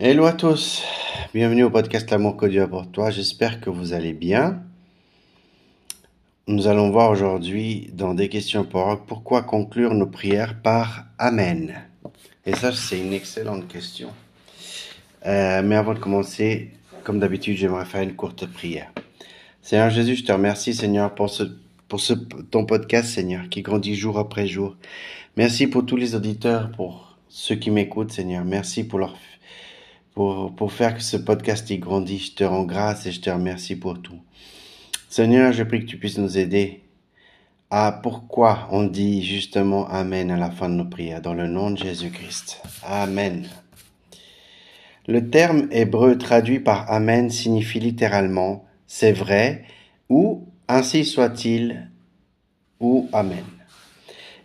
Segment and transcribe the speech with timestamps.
[0.00, 0.82] Hello à tous,
[1.32, 4.60] bienvenue au podcast L'amour que Dieu a pour toi, j'espère que vous allez bien.
[6.48, 11.80] Nous allons voir aujourd'hui dans des questions pour pourquoi conclure nos prières par Amen.
[12.44, 14.08] Et ça, c'est une excellente question.
[15.26, 16.72] Euh, mais avant de commencer,
[17.04, 18.90] comme d'habitude, j'aimerais faire une courte prière.
[19.62, 21.30] Seigneur Jésus, je te remercie, Seigneur, pour
[21.86, 22.14] pour ce,
[22.50, 24.74] ton podcast, Seigneur, qui grandit jour après jour.
[25.36, 28.44] Merci pour tous les auditeurs, pour ceux qui m'écoutent, Seigneur.
[28.44, 29.16] Merci pour leur
[30.14, 32.30] pour, pour faire que ce podcast y grandisse.
[32.30, 34.20] Je te rends grâce et je te remercie pour tout.
[35.08, 36.82] Seigneur, je prie que tu puisses nous aider
[37.70, 41.70] à pourquoi on dit justement Amen à la fin de nos prières, dans le nom
[41.70, 42.62] de Jésus-Christ.
[42.84, 43.48] Amen.
[45.06, 49.64] Le terme hébreu traduit par Amen signifie littéralement c'est vrai
[50.08, 51.90] ou ainsi soit-il
[52.80, 53.44] ou Amen.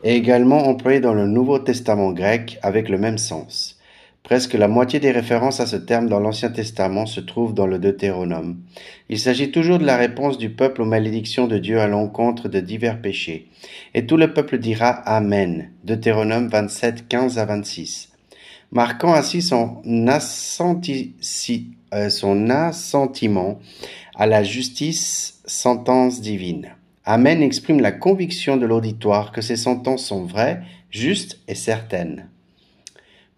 [0.03, 3.78] Et également employé dans le Nouveau Testament grec avec le même sens.
[4.23, 7.79] Presque la moitié des références à ce terme dans l'Ancien Testament se trouvent dans le
[7.79, 8.59] Deutéronome.
[9.09, 12.59] Il s'agit toujours de la réponse du peuple aux malédictions de Dieu à l'encontre de
[12.59, 13.47] divers péchés.
[13.93, 15.71] Et tout le peuple dira Amen.
[15.83, 18.09] Deutéronome 27, 15 à 26.
[18.71, 19.51] Marquant ainsi
[21.93, 23.59] euh, son assentiment
[24.15, 26.75] à la justice sentence divine.
[27.05, 32.27] Amen exprime la conviction de l'auditoire que ces sentences sont vraies, justes et certaines.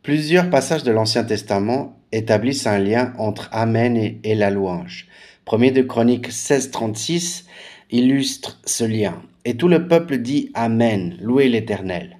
[0.03, 5.07] Plusieurs passages de l'Ancien Testament établissent un lien entre Amen et, la louange.
[5.45, 7.43] Premier de Chronique 16.36
[7.91, 9.21] illustre ce lien.
[9.45, 12.17] Et tout le peuple dit Amen, louez l'Éternel.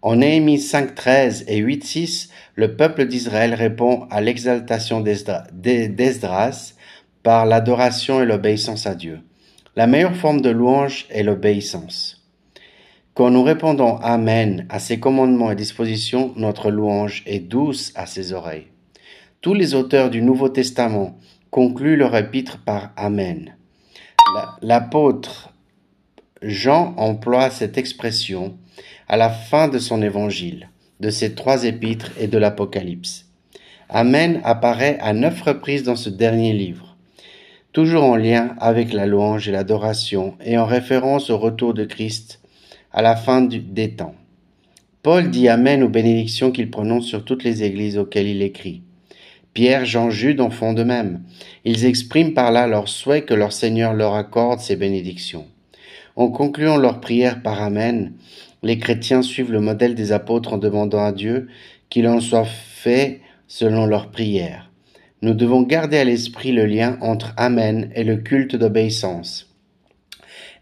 [0.00, 6.74] En Néhémie 5.13 et 8.6, le peuple d'Israël répond à l'exaltation d'Esdras
[7.24, 9.18] par l'adoration et l'obéissance à Dieu.
[9.74, 12.17] La meilleure forme de louange est l'obéissance.
[13.18, 18.32] Quand nous répondons Amen à ses commandements et dispositions, notre louange est douce à ses
[18.32, 18.68] oreilles.
[19.40, 21.18] Tous les auteurs du Nouveau Testament
[21.50, 23.56] concluent leur épître par Amen.
[24.62, 25.52] L'apôtre
[26.42, 28.56] Jean emploie cette expression
[29.08, 30.68] à la fin de son évangile,
[31.00, 33.26] de ses trois épîtres et de l'Apocalypse.
[33.88, 36.96] Amen apparaît à neuf reprises dans ce dernier livre,
[37.72, 42.38] toujours en lien avec la louange et l'adoration et en référence au retour de Christ
[42.92, 44.14] à la fin des temps.
[45.02, 48.82] Paul dit Amen aux bénédictions qu'il prononce sur toutes les églises auxquelles il écrit.
[49.54, 51.22] Pierre, Jean, Jude en font de même.
[51.64, 55.46] Ils expriment par là leur souhait que leur Seigneur leur accorde ces bénédictions.
[56.16, 58.12] En concluant leur prière par Amen,
[58.62, 61.48] les chrétiens suivent le modèle des apôtres en demandant à Dieu
[61.90, 64.70] qu'il en soit fait selon leur prière.
[65.22, 69.47] Nous devons garder à l'esprit le lien entre Amen et le culte d'obéissance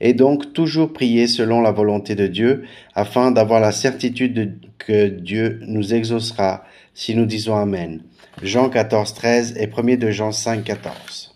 [0.00, 2.64] et donc toujours prier selon la volonté de Dieu
[2.94, 6.64] afin d'avoir la certitude que Dieu nous exaucera
[6.94, 8.02] si nous disons Amen.
[8.42, 11.34] Jean 14, 13 et 1 de Jean 5, 14.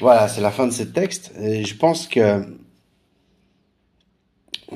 [0.00, 1.32] Voilà, c'est la fin de ce texte.
[1.38, 2.42] Je pense que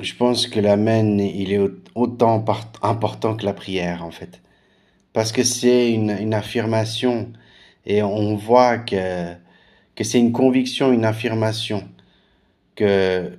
[0.01, 1.61] je pense que l'amen, il est
[1.95, 2.43] autant
[2.81, 4.41] important que la prière, en fait.
[5.13, 7.31] Parce que c'est une, une, affirmation
[7.85, 9.33] et on voit que,
[9.95, 11.87] que c'est une conviction, une affirmation
[12.75, 13.31] que,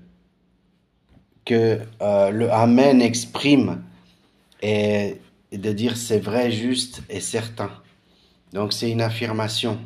[1.45, 3.83] que euh, le Amen exprime
[4.63, 5.17] et,
[5.53, 7.71] de dire c'est vrai, juste et certain.
[8.53, 9.79] Donc c'est une affirmation.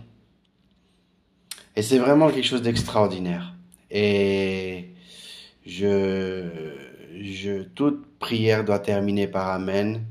[1.76, 3.54] Et c'est vraiment quelque chose d'extraordinaire.
[3.90, 4.90] Et
[5.66, 6.48] je,
[7.20, 10.04] je, toute prière doit terminer par Amen.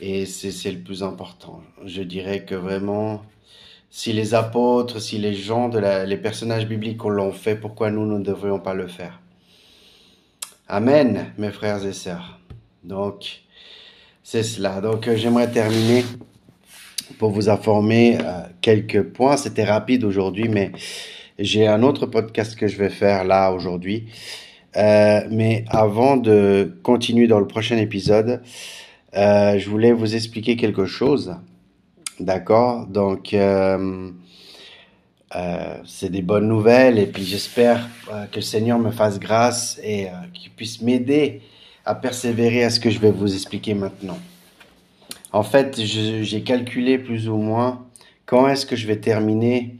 [0.00, 1.62] Et c'est le plus important.
[1.84, 3.24] Je dirais que vraiment,
[3.96, 8.18] si les apôtres, si les gens, de les personnages bibliques l'ont fait, pourquoi nous, ne
[8.24, 9.20] devrions pas le faire?
[10.66, 12.40] Amen, mes frères et sœurs.
[12.82, 13.42] Donc,
[14.24, 14.80] c'est cela.
[14.80, 16.04] Donc, euh, j'aimerais terminer
[17.20, 19.36] pour vous informer euh, quelques points.
[19.36, 20.72] C'était rapide aujourd'hui, mais
[21.38, 24.08] j'ai un autre podcast que je vais faire là aujourd'hui.
[24.76, 28.42] Euh, mais avant de continuer dans le prochain épisode,
[29.14, 31.36] je voulais vous expliquer quelque chose.
[32.20, 32.86] D'accord?
[32.86, 34.10] Donc, euh,
[35.34, 39.80] euh, c'est des bonnes nouvelles et puis j'espère euh, que le Seigneur me fasse grâce
[39.82, 41.42] et qu'il puisse m'aider
[41.84, 44.18] à persévérer à ce que je vais vous expliquer maintenant.
[45.32, 47.84] En fait, j'ai calculé plus ou moins
[48.26, 49.76] quand est-ce que je vais terminer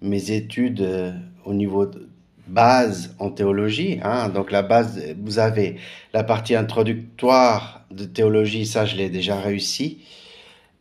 [0.00, 1.14] mes études
[1.44, 2.08] au niveau de
[2.46, 4.00] base en théologie.
[4.02, 4.30] Hein.
[4.30, 5.76] Donc la base, vous avez
[6.14, 9.98] la partie introductoire de théologie, ça je l'ai déjà réussi.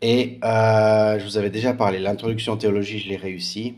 [0.05, 3.75] Et euh, je vous avais déjà parlé, l'introduction en théologie, je l'ai réussi.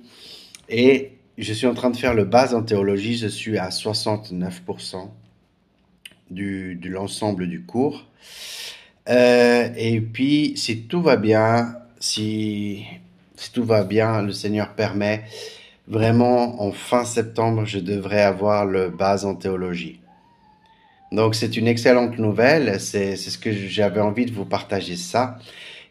[0.70, 5.08] Et je suis en train de faire le base en théologie, je suis à 69%
[6.32, 8.08] du, de l'ensemble du cours.
[9.08, 12.84] Euh, et puis, si tout va bien, si,
[13.36, 15.26] si tout va bien, le Seigneur permet,
[15.88, 20.00] vraiment, en fin septembre, je devrais avoir le base en théologie.
[21.12, 22.80] Donc, c'est une excellente nouvelle.
[22.80, 25.38] C'est ce que j'avais envie de vous partager ça.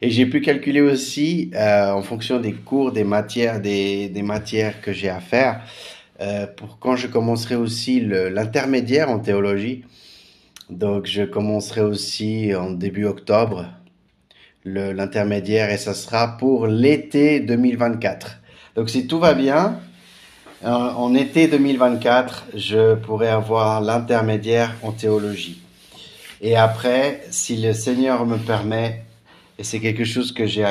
[0.05, 4.93] Et j'ai pu calculer aussi, euh, en fonction des cours, des matières, des, matières que
[4.93, 5.63] j'ai à faire,
[6.21, 9.83] euh, pour quand je commencerai aussi l'intermédiaire en théologie.
[10.69, 13.65] Donc, je commencerai aussi en début octobre
[14.67, 18.43] l'intermédiaire et ça sera pour l'été 2024.
[18.77, 19.81] Donc, si tout va bien,
[20.63, 25.63] en été 2024, je pourrai avoir l'intermédiaire en théologie.
[26.43, 29.04] Et après, si le Seigneur me permet,
[29.59, 30.65] et c'est quelque chose que j'ai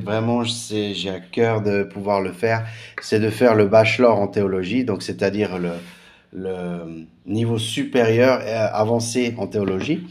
[0.00, 2.66] vraiment j'ai à cœur de pouvoir le faire,
[3.02, 8.40] c'est de faire le bachelor en théologie, donc c'est-à-dire le, niveau supérieur
[8.72, 10.06] avancé en théologie.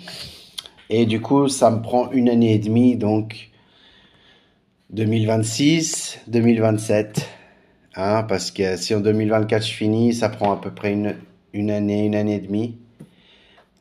[0.90, 3.50] Et du coup, ça me prend une année et demie, donc
[4.92, 7.30] 2026, 2027.
[7.96, 11.16] Hein, parce que si en 2024 je finis, ça prend à peu près une,
[11.54, 12.78] une année, une année et demie.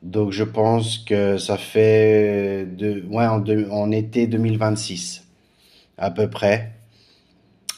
[0.07, 2.65] Donc je pense que ça fait
[3.09, 5.27] ouais, en, en été 2026,
[5.97, 6.71] à peu près.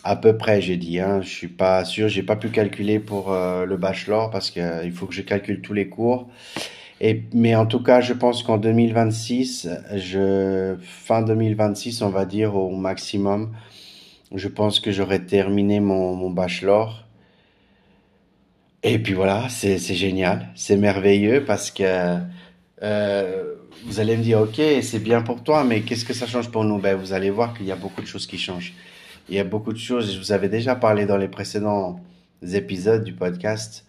[0.04, 1.00] À peu près, j'ai dit.
[1.00, 1.22] Hein.
[1.22, 2.08] Je suis pas sûr.
[2.08, 5.62] J'ai pas pu calculer pour euh, le bachelor parce qu'il euh, faut que je calcule
[5.62, 6.30] tous les cours.
[7.02, 12.56] Et, mais en tout cas, je pense qu'en 2026, je, fin 2026, on va dire
[12.56, 13.56] au maximum,
[14.36, 17.09] je pense que j'aurai terminé mon, mon bachelor.
[18.82, 22.18] Et puis voilà, c'est génial, c'est merveilleux parce que
[22.82, 23.56] euh,
[23.86, 26.64] vous allez me dire, ok, c'est bien pour toi, mais qu'est-ce que ça change pour
[26.64, 26.78] nous?
[26.78, 28.74] Ben, vous allez voir qu'il y a beaucoup de choses qui changent.
[29.28, 32.00] Il y a beaucoup de choses, je vous avais déjà parlé dans les précédents
[32.42, 33.86] épisodes du podcast,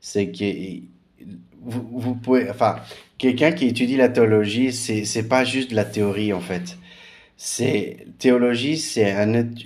[0.00, 0.44] c'est que
[1.60, 2.76] vous, vous pouvez, enfin,
[3.18, 6.78] quelqu'un qui étudie la théologie, c'est pas juste de la théorie en fait.
[7.36, 9.12] C'est théologie, c'est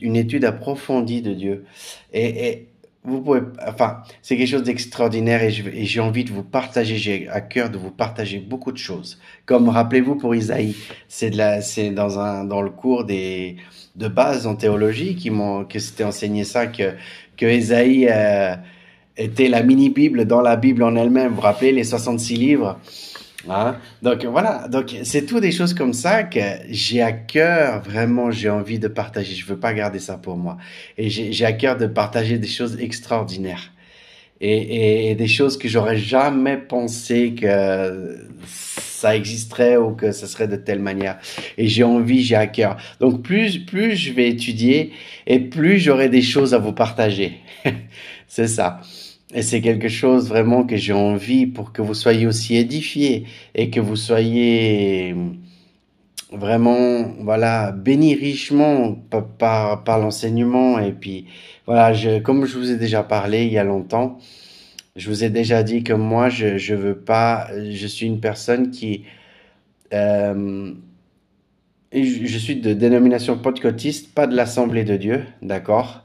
[0.01, 1.65] une étude approfondie de Dieu.
[2.13, 2.69] Et, et
[3.05, 7.41] vous pouvez, enfin, c'est quelque chose d'extraordinaire et j'ai envie de vous partager, j'ai à
[7.41, 9.19] cœur de vous partager beaucoup de choses.
[9.45, 10.77] Comme rappelez-vous pour Isaïe,
[11.09, 11.33] c'est
[11.63, 13.57] c'est dans un, dans le cours des,
[13.97, 16.95] de base en théologie qui m'ont, que c'était enseigné ça, que,
[17.37, 18.55] que Isaïe euh,
[19.17, 21.31] était la mini-Bible dans la Bible en elle-même.
[21.31, 22.79] Vous vous rappelez les 66 livres?
[23.49, 23.77] Hein?
[24.03, 28.51] Donc voilà, donc c'est tout des choses comme ça que j'ai à cœur, vraiment j'ai
[28.51, 29.35] envie de partager.
[29.35, 30.59] Je veux pas garder ça pour moi.
[30.99, 33.73] Et j'ai à cœur de partager des choses extraordinaires.
[34.45, 38.27] Et, et, des choses que j'aurais jamais pensé que
[39.03, 41.19] ça existerait ou que ce serait de telle manière.
[41.59, 42.77] Et j'ai envie, j'ai à cœur.
[42.99, 44.93] Donc plus, plus je vais étudier
[45.29, 47.39] et plus j'aurai des choses à vous partager.
[48.29, 48.81] C'est ça.
[49.35, 53.25] Et c'est quelque chose vraiment que j'ai envie pour que vous soyez aussi édifiés
[53.55, 55.15] et que vous soyez
[56.33, 58.95] vraiment, voilà, bénis richement
[59.39, 60.79] par, par, l'enseignement.
[60.79, 61.27] Et puis,
[61.67, 64.19] voilà, je, comme je vous ai déjà parlé il y a longtemps,
[64.97, 68.71] je vous ai déjà dit que moi, je, je veux pas, je suis une personne
[68.71, 69.05] qui,
[69.95, 70.73] euh,
[71.93, 76.05] je suis de dénomination pentecôtiste, pas de l'Assemblée de Dieu, d'accord?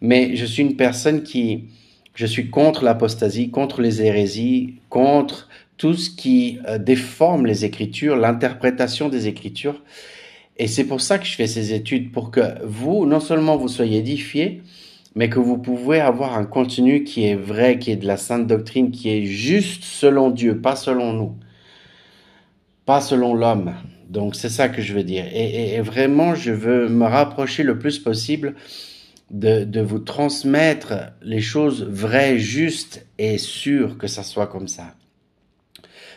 [0.00, 1.64] Mais je suis une personne qui,
[2.18, 8.16] je suis contre l'apostasie, contre les hérésies, contre tout ce qui euh, déforme les Écritures,
[8.16, 9.80] l'interprétation des Écritures.
[10.56, 13.68] Et c'est pour ça que je fais ces études, pour que vous, non seulement vous
[13.68, 14.62] soyez édifiés,
[15.14, 18.48] mais que vous pouvez avoir un contenu qui est vrai, qui est de la sainte
[18.48, 21.36] doctrine, qui est juste selon Dieu, pas selon nous,
[22.84, 23.74] pas selon l'homme.
[24.10, 25.26] Donc c'est ça que je veux dire.
[25.32, 28.56] Et, et, vraiment, je veux me rapprocher le plus possible
[29.30, 34.94] de, de, vous transmettre les choses vraies, justes et sûres que ça soit comme ça.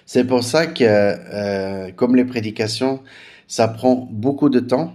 [0.05, 3.01] C'est pour ça que, euh, comme les prédications,
[3.47, 4.93] ça prend beaucoup de temps.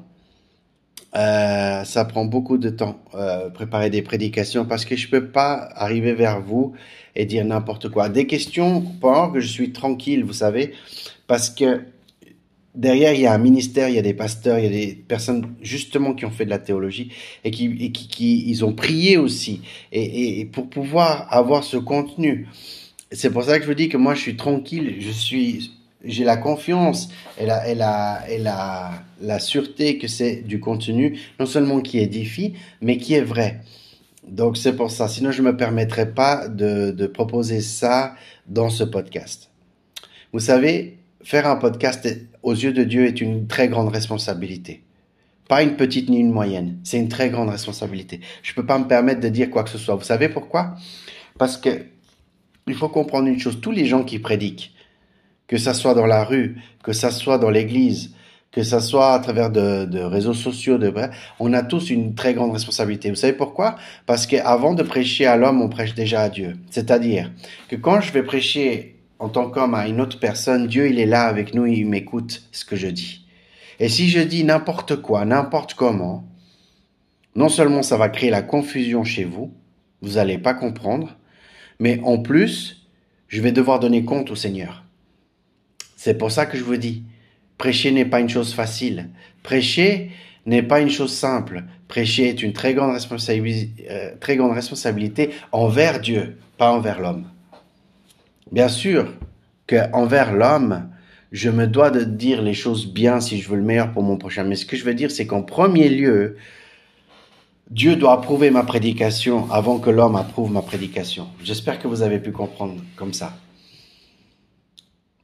[1.14, 5.70] Euh, ça prend beaucoup de temps euh, préparer des prédications parce que je peux pas
[5.74, 6.74] arriver vers vous
[7.14, 8.08] et dire n'importe quoi.
[8.10, 10.74] Des questions pendant que je suis tranquille, vous savez,
[11.26, 11.80] parce que
[12.76, 14.94] derrière, il y a un ministère, il y a des pasteurs, il y a des
[14.94, 17.10] personnes justement qui ont fait de la théologie
[17.44, 19.62] et qui, et qui, qui ils ont prié aussi.
[19.92, 22.46] Et, et, pour pouvoir avoir ce contenu,
[23.10, 25.72] c'est pour ça que je vous dis que moi, je suis tranquille, je suis,
[26.04, 27.08] j'ai la confiance
[27.40, 31.98] et la, et la, et la, la sûreté que c'est du contenu, non seulement qui
[31.98, 33.60] édifie, mais qui est vrai.
[34.28, 35.08] Donc c'est pour ça.
[35.08, 38.14] Sinon, je me permettrais pas de, de proposer ça
[38.48, 39.50] dans ce podcast.
[40.32, 40.95] Vous savez,
[41.26, 42.08] faire un podcast
[42.44, 44.84] aux yeux de Dieu est une très grande responsabilité.
[45.48, 48.20] Pas une petite ni une moyenne, c'est une très grande responsabilité.
[48.44, 49.96] Je ne peux pas me permettre de dire quoi que ce soit.
[49.96, 50.76] Vous savez pourquoi?
[51.36, 51.86] Parce que
[52.68, 54.72] il faut comprendre une chose, tous les gens qui prédiquent,
[55.48, 58.14] que ça soit dans la rue, que ça soit dans l'église,
[58.52, 60.94] que ce soit à travers de, réseaux sociaux, de,
[61.40, 63.10] on a tous une très grande responsabilité.
[63.10, 63.74] Vous savez pourquoi?
[64.06, 66.56] Parce qu'avant de prêcher à l'homme, on prêche déjà à Dieu.
[66.70, 67.32] C'est-à-dire
[67.68, 71.06] que quand je vais prêcher en tant qu'homme à une autre personne, Dieu, il est
[71.06, 73.26] là avec nous, il m'écoute ce que je dis.
[73.80, 76.24] Et si je dis n'importe quoi, n'importe comment,
[77.34, 79.52] non seulement ça va créer la confusion chez vous,
[80.02, 81.16] vous n'allez pas comprendre,
[81.78, 82.88] mais en plus,
[83.28, 84.84] je vais devoir donner compte au Seigneur.
[85.96, 87.04] C'est pour ça que je vous dis,
[87.58, 89.08] Prêcher n'est pas une chose facile.
[89.42, 90.10] Prêcher
[90.44, 91.64] n'est pas une chose simple.
[91.88, 97.26] Prêcher est une très euh, très grande responsabilité envers Dieu, pas envers l'homme.
[98.52, 99.12] Bien sûr
[99.66, 100.88] que envers l'homme,
[101.32, 104.16] je me dois de dire les choses bien si je veux le meilleur pour mon
[104.16, 104.44] prochain.
[104.44, 106.36] Mais ce que je veux dire, c'est qu'en premier lieu,
[107.70, 111.26] Dieu doit approuver ma prédication avant que l'homme approuve ma prédication.
[111.42, 113.36] J'espère que vous avez pu comprendre comme ça.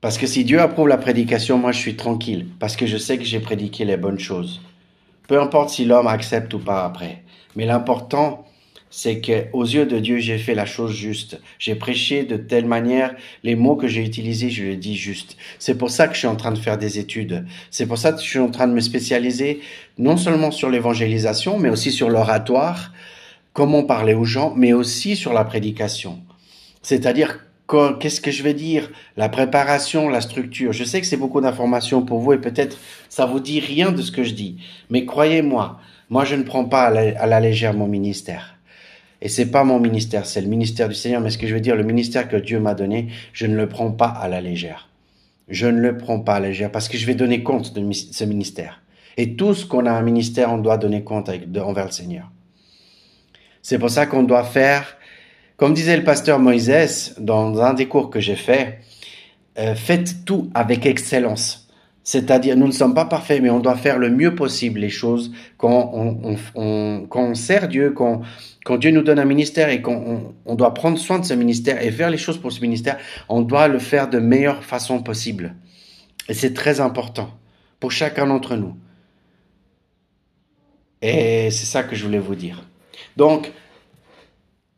[0.01, 3.19] Parce que si Dieu approuve la prédication, moi je suis tranquille, parce que je sais
[3.19, 4.61] que j'ai prédiqué les bonnes choses.
[5.29, 7.23] Peu importe si l'homme accepte ou pas après.
[7.55, 8.45] Mais l'important,
[8.93, 11.41] c'est que aux yeux de Dieu, j'ai fait la chose juste.
[11.59, 15.37] J'ai prêché de telle manière, les mots que j'ai utilisés, je les dis juste.
[15.59, 17.45] C'est pour ça que je suis en train de faire des études.
[17.71, 19.61] C'est pour ça que je suis en train de me spécialiser
[19.97, 22.93] non seulement sur l'évangélisation, mais aussi sur l'oratoire,
[23.55, 26.21] comment parler aux gens, mais aussi sur la prédication.
[26.83, 27.39] C'est-à-dire
[27.99, 30.73] qu'est-ce que je vais dire, la préparation, la structure.
[30.73, 32.77] Je sais que c'est beaucoup d'informations pour vous et peut-être
[33.09, 34.59] ça vous dit rien de ce que je dis.
[34.91, 35.81] Mais croyez-moi,
[36.11, 38.59] moi je ne prends pas à la, légère mon ministère.
[39.23, 41.21] Et c'est pas mon ministère, c'est le ministère du Seigneur.
[41.21, 43.69] Mais ce que je veux dire, le ministère que Dieu m'a donné, je ne le
[43.69, 44.89] prends pas à la légère.
[45.49, 47.93] Je ne le prends pas à la légère parce que je vais donner compte de
[47.93, 48.83] ce ministère.
[49.17, 52.31] Et tout ce qu'on a un ministère, on doit donner compte envers le Seigneur.
[53.63, 54.97] C'est pour ça qu'on doit faire
[55.63, 58.81] comme disait le pasteur Moïse dans un des cours que j'ai fait,
[59.61, 61.62] euh, faites tout avec excellence.
[62.05, 65.33] C'est-à-dire, nous ne sommes pas parfaits, mais on doit faire le mieux possible les choses
[65.57, 68.23] quand on, sert Dieu, quand,
[68.79, 71.93] Dieu nous donne un ministère et qu'on on, doit prendre soin de ce ministère et
[71.93, 75.55] faire les choses pour ce ministère, on doit le faire de meilleure façon possible.
[76.29, 77.31] Et c'est très important
[77.79, 78.77] pour chacun d'entre nous.
[81.03, 82.65] Et c'est ça que je voulais vous dire.
[83.17, 83.53] Donc,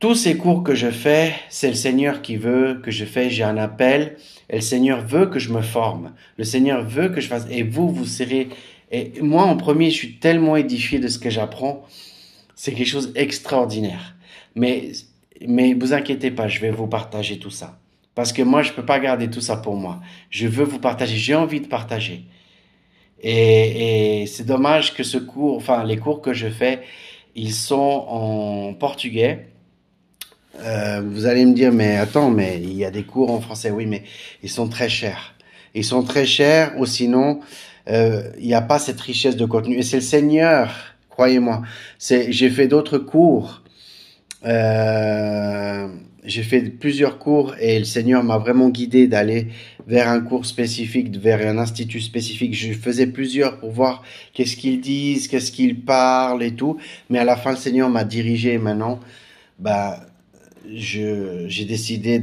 [0.05, 3.31] tous ces cours que je fais, c'est le Seigneur qui veut que je fais.
[3.31, 4.19] J'ai un appel
[4.51, 6.13] et le Seigneur veut que je me forme.
[6.37, 7.47] Le Seigneur veut que je fasse.
[7.51, 8.51] Et vous, vous serez.
[8.93, 11.87] Et moi, en premier, je suis tellement édifié de ce que j'apprends.
[12.55, 14.15] C'est quelque chose d'extraordinaire.
[14.55, 14.93] Mais,
[15.49, 17.79] mais vous inquiétez pas, je vais vous partager tout ça.
[18.15, 20.03] Parce que moi, je peux pas garder tout ça pour moi.
[20.29, 21.17] Je veux vous partager.
[21.17, 22.25] J'ai envie de partager.
[23.23, 26.83] Et, et c'est dommage que ce cours, enfin, les cours que je fais,
[27.35, 29.49] ils sont en portugais
[30.61, 33.71] euh, vous allez me dire, mais attends, mais il y a des cours en français,
[33.71, 34.03] oui, mais
[34.43, 35.35] ils sont très chers.
[35.75, 37.41] Ils sont très chers, ou sinon,
[37.89, 39.77] euh, il n'y a pas cette richesse de contenu.
[39.77, 40.73] Et c'est le Seigneur,
[41.11, 41.63] croyez-moi.
[41.99, 43.63] C'est, j'ai fait d'autres cours.
[44.45, 45.89] Euh,
[46.25, 49.49] j'ai fait plusieurs cours et le Seigneur m'a vraiment guidé d'aller
[49.87, 52.55] vers un cours spécifique, vers un institut spécifique.
[52.55, 56.79] Je faisais plusieurs pour voir qu'est-ce qu'ils disent, qu'est-ce qu'ils parlent et tout.
[57.11, 59.01] Mais à la fin, le Seigneur m'a dirigé maintenant.
[59.59, 60.01] Bah,
[60.73, 62.23] j'ai décidé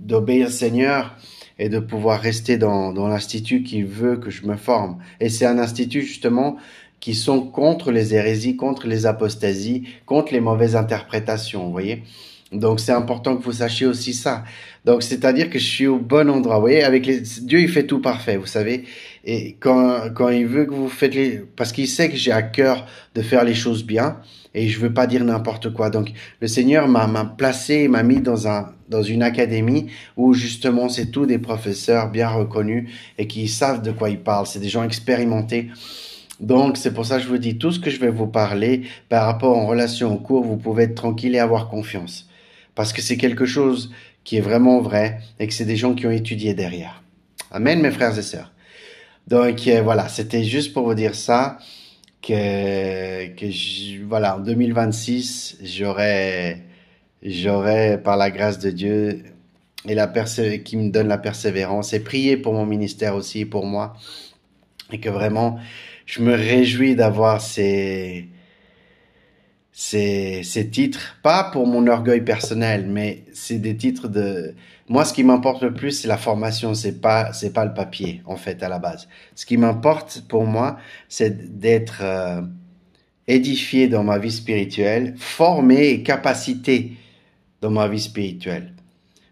[0.00, 1.16] d'obéir au Seigneur
[1.58, 4.98] et de pouvoir rester dans, dans l'institut qui veut que je me forme.
[5.20, 6.56] Et c'est un institut justement
[7.00, 12.02] qui sont contre les hérésies, contre les apostasies, contre les mauvaises interprétations, vous voyez.
[12.50, 14.44] Donc c'est important que vous sachiez aussi ça.
[14.84, 16.56] Donc c'est-à-dire que je suis au bon endroit.
[16.56, 17.20] Vous voyez, avec les...
[17.20, 18.84] Dieu il fait tout parfait, vous savez.
[19.24, 22.42] Et quand quand il veut que vous faites les, parce qu'il sait que j'ai à
[22.42, 24.18] cœur de faire les choses bien,
[24.54, 25.90] et je veux pas dire n'importe quoi.
[25.90, 31.06] Donc le Seigneur m'a placé, m'a mis dans un dans une académie où justement c'est
[31.06, 34.46] tous des professeurs bien reconnus et qui savent de quoi ils parlent.
[34.46, 35.68] C'est des gens expérimentés.
[36.40, 38.82] Donc c'est pour ça que je vous dis tout ce que je vais vous parler
[39.08, 42.28] par rapport en relation au cours, vous pouvez être tranquille et avoir confiance
[42.74, 43.92] parce que c'est quelque chose
[44.24, 47.02] qui est vraiment vrai et que c'est des gens qui ont étudié derrière.
[47.50, 48.52] Amen mes frères et sœurs.
[49.28, 51.58] Donc euh, voilà, c'était juste pour vous dire ça
[52.26, 56.62] que, que voilà, en 2026, j'aurai,
[57.22, 59.22] j'aurai par la grâce de Dieu
[59.86, 63.94] et la qui me donne la persévérance et prier pour mon ministère aussi, pour moi.
[64.92, 65.58] Et que vraiment,
[66.06, 68.28] je me réjouis d'avoir ces,
[69.76, 74.54] ces, titres, pas pour mon orgueil personnel, mais c'est des titres de,
[74.88, 78.22] moi, ce qui m'importe le plus, c'est la formation, c'est pas, c'est pas le papier,
[78.24, 79.08] en fait, à la base.
[79.34, 80.76] Ce qui m'importe pour moi,
[81.08, 82.42] c'est d'être euh,
[83.26, 86.92] édifié dans ma vie spirituelle, formé et capacité
[87.60, 88.74] dans ma vie spirituelle.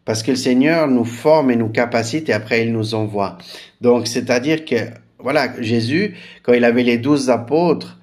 [0.05, 3.39] Parce que le Seigneur nous forme et nous capacite et après il nous envoie.
[3.81, 8.01] Donc, c'est-à-dire que voilà, Jésus, quand il avait les douze apôtres,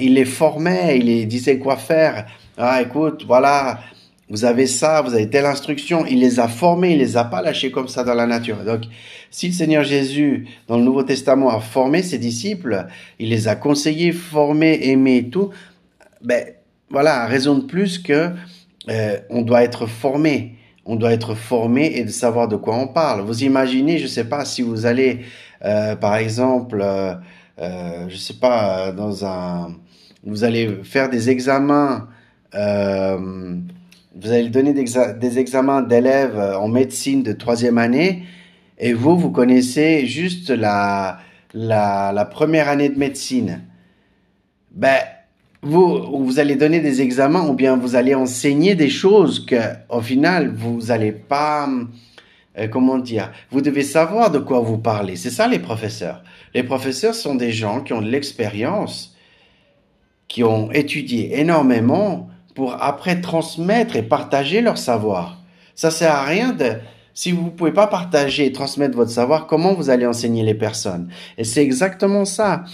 [0.00, 2.26] il les formait, il les disait quoi faire.
[2.56, 3.80] Ah, écoute, voilà,
[4.28, 6.06] vous avez ça, vous avez telle instruction.
[6.06, 8.64] Il les a formés, il les a pas lâchés comme ça dans la nature.
[8.64, 8.82] Donc,
[9.30, 12.86] si le Seigneur Jésus, dans le Nouveau Testament, a formé ses disciples,
[13.18, 15.50] il les a conseillés, formés, aimés et tout,
[16.22, 16.44] ben,
[16.88, 18.30] voilà, raison de plus que
[18.88, 20.56] euh, on doit être formé.
[20.84, 23.22] On doit être formé et de savoir de quoi on parle.
[23.22, 25.20] Vous imaginez, je sais pas, si vous allez,
[25.64, 27.14] euh, par exemple, euh,
[27.62, 29.76] euh, je sais pas, dans un,
[30.24, 32.08] vous allez faire des examens,
[32.54, 33.56] euh,
[34.14, 38.24] vous allez donner des, examens d'élèves en médecine de troisième année,
[38.78, 41.18] et vous, vous connaissez juste la,
[41.54, 43.62] la, la première année de médecine.
[44.74, 44.98] Ben,
[45.62, 49.56] vous, vous allez donner des examens ou bien vous allez enseigner des choses que,
[49.88, 51.68] au final, vous allez pas,
[52.58, 55.16] euh, comment dire, vous devez savoir de quoi vous parlez.
[55.16, 56.22] C'est ça les professeurs.
[56.54, 59.16] Les professeurs sont des gens qui ont de l'expérience,
[60.28, 65.38] qui ont étudié énormément pour après transmettre et partager leur savoir.
[65.74, 66.74] Ça sert à rien de,
[67.14, 70.54] si vous ne pouvez pas partager et transmettre votre savoir, comment vous allez enseigner les
[70.54, 71.08] personnes?
[71.38, 72.64] Et c'est exactement ça.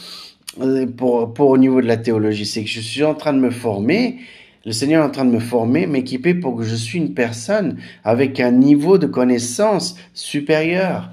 [0.61, 3.39] Euh, pour, pour au niveau de la théologie, c'est que je suis en train de
[3.39, 4.19] me former,
[4.65, 7.79] le Seigneur est en train de me former, m'équiper pour que je suis une personne
[8.05, 11.11] avec un niveau de connaissance supérieur.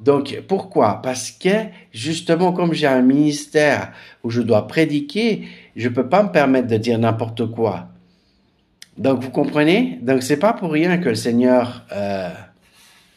[0.00, 1.00] Donc pourquoi?
[1.02, 6.30] Parce que justement comme j'ai un ministère où je dois prédiquer, je peux pas me
[6.30, 7.88] permettre de dire n'importe quoi.
[8.98, 9.98] Donc vous comprenez?
[10.02, 12.30] Donc c'est pas pour rien que le Seigneur euh,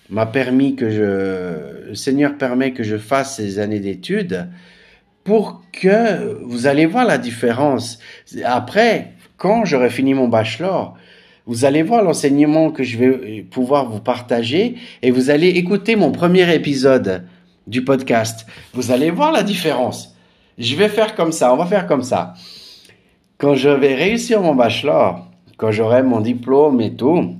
[0.10, 4.50] m'a permis que je, le Seigneur permet que je fasse ces années d'études
[5.24, 8.00] pour que vous allez voir la différence.
[8.44, 10.96] Après, quand j'aurai fini mon bachelor,
[11.48, 16.12] vous allez voir l'enseignement que je vais pouvoir vous partager et vous allez écouter mon
[16.12, 17.26] premier épisode
[17.66, 18.46] du podcast.
[18.74, 20.16] Vous allez voir la différence.
[20.58, 22.34] Je vais faire comme ça, on va faire comme ça.
[23.38, 25.26] Quand je vais réussir mon bachelor,
[25.58, 27.36] quand j'aurai mon diplôme et tout,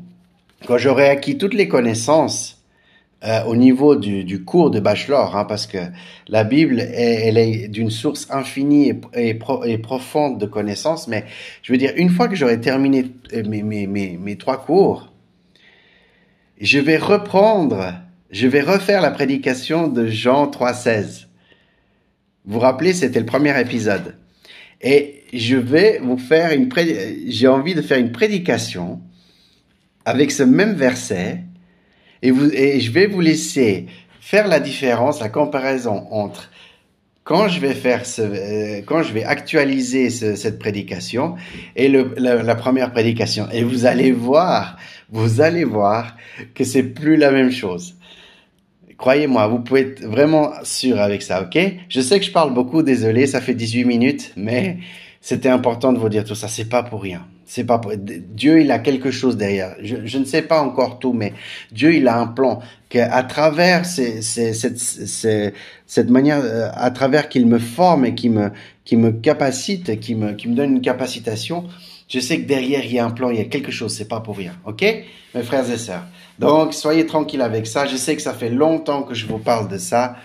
[0.66, 2.59] quand j'aurai acquis toutes les connaissances,
[3.22, 5.78] euh, au niveau du, du, cours de bachelor, hein, parce que
[6.30, 11.26] la Bible, est, elle est d'une source infinie et, pro, et, profonde de connaissances, mais
[11.62, 15.12] je veux dire, une fois que j'aurai terminé euh, mes, mes, mes, mes, trois cours,
[16.62, 17.94] je vais reprendre,
[18.32, 21.26] je vais refaire la prédication de Jean 3.16.
[22.46, 24.16] Vous vous rappelez, c'était le premier épisode.
[24.82, 26.70] Et je vais vous faire une,
[27.28, 29.02] j'ai envie de faire une prédication
[30.06, 31.44] avec ce même verset,
[32.22, 33.88] et, vous, et je vais vous laisser
[34.20, 36.50] faire la différence, la comparaison entre
[37.24, 41.36] quand je vais faire ce, euh, quand je vais actualiser ce, cette prédication
[41.76, 43.48] et le, la, la, première prédication.
[43.52, 44.78] Et vous allez voir,
[45.12, 46.18] vous allez voir
[46.56, 47.96] que c'est plus la même chose.
[48.98, 51.58] Croyez-moi, vous pouvez être vraiment sûr avec ça, ok?
[51.88, 54.80] Je sais que je parle beaucoup, désolé, ça fait 18 minutes, mais
[55.22, 56.48] c'était important de vous dire tout ça.
[56.48, 57.26] C'est pas pour rien.
[57.50, 57.82] C'est pas.
[57.98, 59.76] Dieu, il a quelque chose derrière.
[59.82, 61.34] Je, ne sais pas encore tout, mais
[61.72, 62.60] Dieu, il a un plan
[62.90, 64.22] qu'à travers cette,
[66.10, 68.52] manière, euh, à travers qu'il me forme et qui me,
[69.10, 71.66] capacite, qui me, donne une capacitation,
[72.08, 73.96] je sais que derrière il y a un plan, il y a quelque chose.
[73.96, 74.86] C'est pas pour rien, ok,
[75.34, 76.06] mes frères et sœurs.
[76.38, 77.88] Donc soyez tranquilles avec ça.
[77.88, 80.18] Je sais que ça fait longtemps que je vous parle de ça,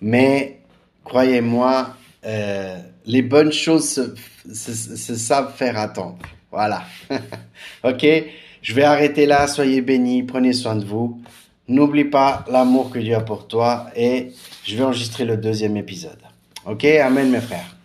[0.00, 0.60] mais
[1.02, 1.88] croyez-moi.
[2.24, 4.14] Euh, les bonnes choses se,
[4.52, 6.18] se, se savent faire attendre.
[6.50, 6.82] Voilà.
[7.84, 8.06] ok
[8.62, 9.46] Je vais arrêter là.
[9.46, 10.22] Soyez bénis.
[10.22, 11.20] Prenez soin de vous.
[11.68, 14.32] N'oublie pas l'amour que Dieu a pour toi et
[14.64, 16.20] je vais enregistrer le deuxième épisode.
[16.64, 17.75] Ok Amen mes frères.